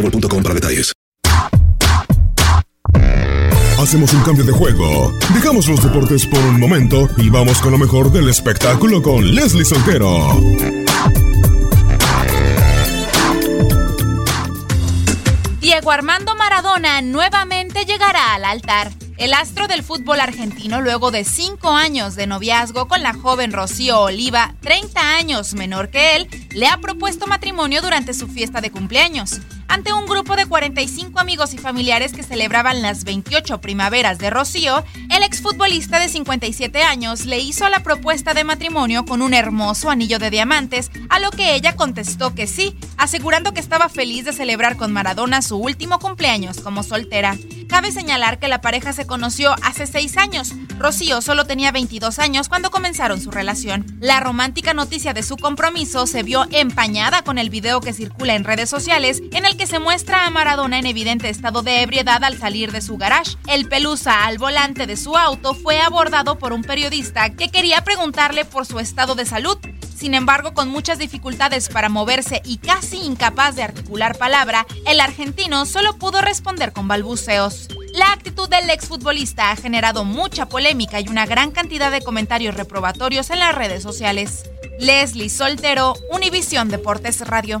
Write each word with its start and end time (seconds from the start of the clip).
boostmobile.com 0.00 0.42
para 0.42 0.54
detalles. 0.54 0.92
Hacemos 3.78 4.12
un 4.12 4.22
cambio 4.22 4.44
de 4.44 4.52
juego. 4.52 5.10
Dejamos 5.32 5.66
los 5.66 5.82
deportes 5.82 6.26
por 6.26 6.38
un 6.40 6.60
momento 6.60 7.08
y 7.16 7.30
vamos 7.30 7.60
con 7.60 7.72
lo 7.72 7.78
mejor 7.78 8.12
del 8.12 8.28
espectáculo 8.28 9.02
con 9.02 9.34
Leslie 9.34 9.64
Soltero. 9.64 10.38
Diego 15.60 15.90
Armando 15.92 16.36
Maradona 16.36 17.00
nuevamente 17.00 17.86
llegará 17.86 18.34
al 18.34 18.44
altar. 18.44 18.92
El 19.16 19.34
astro 19.34 19.66
del 19.66 19.82
fútbol 19.82 20.20
argentino, 20.20 20.80
luego 20.80 21.10
de 21.10 21.24
cinco 21.24 21.70
años 21.72 22.16
de 22.16 22.26
noviazgo 22.26 22.88
con 22.88 23.02
la 23.02 23.12
joven 23.12 23.52
Rocío 23.52 24.00
Oliva, 24.00 24.54
30 24.62 25.16
años 25.16 25.54
menor 25.54 25.90
que 25.90 26.16
él, 26.16 26.28
le 26.54 26.66
ha 26.66 26.78
propuesto 26.78 27.26
matrimonio 27.26 27.82
durante 27.82 28.14
su 28.14 28.28
fiesta 28.28 28.60
de 28.60 28.70
cumpleaños. 28.70 29.40
Ante 29.70 29.92
un 29.92 30.04
grupo 30.04 30.34
de 30.34 30.46
45 30.46 31.20
amigos 31.20 31.54
y 31.54 31.58
familiares 31.58 32.12
que 32.12 32.24
celebraban 32.24 32.82
las 32.82 33.04
28 33.04 33.60
primaveras 33.60 34.18
de 34.18 34.28
Rocío, 34.28 34.82
el 35.20 35.26
exfutbolista 35.26 36.00
de 36.00 36.08
57 36.08 36.82
años 36.82 37.26
le 37.26 37.38
hizo 37.40 37.68
la 37.68 37.82
propuesta 37.82 38.32
de 38.32 38.42
matrimonio 38.42 39.04
con 39.04 39.20
un 39.20 39.34
hermoso 39.34 39.90
anillo 39.90 40.18
de 40.18 40.30
diamantes, 40.30 40.90
a 41.10 41.20
lo 41.20 41.30
que 41.30 41.54
ella 41.54 41.76
contestó 41.76 42.34
que 42.34 42.46
sí, 42.46 42.74
asegurando 42.96 43.52
que 43.52 43.60
estaba 43.60 43.90
feliz 43.90 44.24
de 44.24 44.32
celebrar 44.32 44.78
con 44.78 44.94
Maradona 44.94 45.42
su 45.42 45.58
último 45.58 45.98
cumpleaños 45.98 46.60
como 46.60 46.82
soltera. 46.82 47.36
Cabe 47.68 47.92
señalar 47.92 48.38
que 48.38 48.48
la 48.48 48.60
pareja 48.62 48.92
se 48.92 49.06
conoció 49.06 49.54
hace 49.62 49.86
seis 49.86 50.16
años. 50.16 50.54
Rocío 50.78 51.20
solo 51.20 51.44
tenía 51.44 51.70
22 51.70 52.18
años 52.18 52.48
cuando 52.48 52.70
comenzaron 52.70 53.20
su 53.20 53.30
relación. 53.30 53.86
La 54.00 54.18
romántica 54.18 54.74
noticia 54.74 55.12
de 55.12 55.22
su 55.22 55.36
compromiso 55.36 56.08
se 56.08 56.24
vio 56.24 56.46
empañada 56.50 57.22
con 57.22 57.38
el 57.38 57.48
video 57.48 57.80
que 57.80 57.92
circula 57.92 58.34
en 58.34 58.42
redes 58.42 58.70
sociales 58.70 59.22
en 59.32 59.44
el 59.44 59.56
que 59.56 59.68
se 59.68 59.78
muestra 59.78 60.26
a 60.26 60.30
Maradona 60.30 60.80
en 60.80 60.86
evidente 60.86 61.28
estado 61.28 61.62
de 61.62 61.82
ebriedad 61.82 62.24
al 62.24 62.38
salir 62.38 62.72
de 62.72 62.80
su 62.80 62.96
garage. 62.96 63.36
El 63.46 63.68
pelusa 63.68 64.24
al 64.24 64.38
volante 64.38 64.88
de 64.88 64.96
su 64.96 65.09
auto 65.16 65.54
fue 65.54 65.80
abordado 65.80 66.38
por 66.38 66.52
un 66.52 66.62
periodista 66.62 67.30
que 67.30 67.50
quería 67.50 67.82
preguntarle 67.82 68.44
por 68.44 68.66
su 68.66 68.78
estado 68.78 69.14
de 69.14 69.26
salud. 69.26 69.58
Sin 69.94 70.14
embargo, 70.14 70.54
con 70.54 70.68
muchas 70.68 70.98
dificultades 70.98 71.68
para 71.68 71.88
moverse 71.88 72.40
y 72.44 72.56
casi 72.56 72.98
incapaz 72.98 73.54
de 73.56 73.62
articular 73.62 74.16
palabra, 74.16 74.66
el 74.86 74.98
argentino 75.00 75.66
solo 75.66 75.98
pudo 75.98 76.22
responder 76.22 76.72
con 76.72 76.88
balbuceos. 76.88 77.68
La 77.92 78.12
actitud 78.12 78.48
del 78.48 78.70
exfutbolista 78.70 79.50
ha 79.50 79.56
generado 79.56 80.04
mucha 80.04 80.46
polémica 80.46 81.00
y 81.00 81.08
una 81.08 81.26
gran 81.26 81.50
cantidad 81.50 81.90
de 81.90 82.00
comentarios 82.00 82.54
reprobatorios 82.54 83.30
en 83.30 83.40
las 83.40 83.54
redes 83.54 83.82
sociales. 83.82 84.44
Leslie 84.78 85.28
Soltero, 85.28 85.94
Univisión 86.10 86.68
Deportes 86.68 87.20
Radio. 87.26 87.60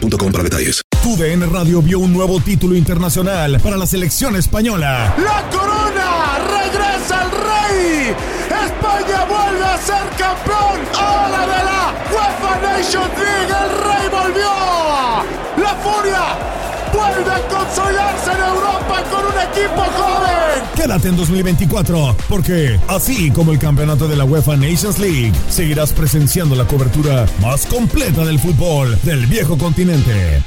boostmobile.com 0.00 0.32
para 0.32 0.44
detalles. 0.44 0.82
TUDN 1.02 1.50
Radio 1.52 1.82
vio 1.82 1.98
un 1.98 2.12
nuevo 2.12 2.40
título 2.40 2.74
internacional 2.76 3.60
para 3.60 3.76
la 3.76 3.86
selección 3.86 4.36
española. 4.36 5.14
¡La 5.18 5.48
corona! 5.50 6.38
¡Regresa 6.38 7.22
el 7.24 7.30
rey! 7.30 8.14
¡España 8.66 9.24
vuelve 9.26 9.64
a 9.64 9.78
ser 9.78 10.08
campeón! 10.18 10.80
¡Ahora 10.98 11.40
de 11.40 11.64
la 11.64 11.94
UEFA 12.12 12.60
Nations 12.60 13.18
League! 13.18 13.54
¡El 13.62 13.70
rey 13.84 14.08
volvió! 14.10 15.62
¡La 15.62 15.74
furia! 15.76 16.49
Vuelve 17.00 17.30
a 17.30 17.48
consolidarse 17.48 18.30
en 18.32 18.40
Europa 18.40 19.04
con 19.10 19.24
un 19.26 19.38
equipo 19.50 19.82
joven. 19.98 20.64
Quédate 20.76 21.08
en 21.08 21.16
2024, 21.16 22.16
porque 22.28 22.78
así 22.88 23.30
como 23.30 23.52
el 23.52 23.58
campeonato 23.58 24.08
de 24.08 24.16
la 24.16 24.24
UEFA 24.24 24.56
Nations 24.56 24.98
League, 24.98 25.32
seguirás 25.48 25.92
presenciando 25.92 26.54
la 26.54 26.66
cobertura 26.66 27.26
más 27.40 27.66
completa 27.66 28.24
del 28.24 28.38
fútbol 28.38 28.98
del 29.02 29.26
viejo 29.26 29.56
continente. 29.56 30.42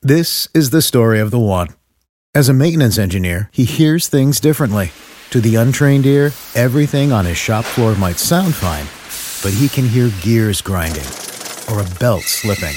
This 0.00 0.48
is 0.54 0.70
the 0.70 0.80
story 0.80 1.20
of 1.20 1.30
the 1.30 1.38
one. 1.38 1.68
As 2.34 2.48
a 2.48 2.52
maintenance 2.52 2.98
engineer, 2.98 3.48
he 3.52 3.64
hears 3.64 4.08
things 4.08 4.40
differently. 4.40 4.92
To 5.30 5.40
the 5.40 5.56
untrained 5.56 6.06
ear, 6.06 6.32
everything 6.54 7.12
on 7.12 7.26
his 7.26 7.36
shop 7.36 7.64
floor 7.64 7.94
might 7.96 8.18
sound 8.18 8.54
fine, 8.54 8.86
but 9.42 9.52
he 9.58 9.68
can 9.68 9.86
hear 9.88 10.10
gears 10.22 10.62
grinding 10.62 11.04
or 11.70 11.80
a 11.80 11.98
belt 11.98 12.22
slipping. 12.22 12.76